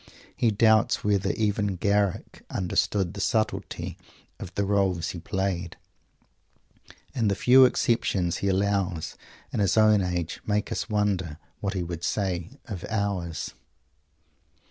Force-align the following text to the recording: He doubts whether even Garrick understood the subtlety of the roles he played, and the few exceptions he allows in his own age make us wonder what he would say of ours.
He 0.35 0.49
doubts 0.49 1.03
whether 1.03 1.29
even 1.33 1.75
Garrick 1.75 2.43
understood 2.49 3.13
the 3.13 3.21
subtlety 3.21 3.99
of 4.39 4.51
the 4.55 4.65
roles 4.65 5.09
he 5.09 5.19
played, 5.19 5.77
and 7.13 7.29
the 7.29 7.35
few 7.35 7.65
exceptions 7.65 8.37
he 8.37 8.47
allows 8.47 9.15
in 9.53 9.59
his 9.59 9.77
own 9.77 10.01
age 10.01 10.41
make 10.43 10.71
us 10.71 10.89
wonder 10.89 11.37
what 11.59 11.75
he 11.75 11.83
would 11.83 12.03
say 12.03 12.49
of 12.65 12.83
ours. 12.89 13.53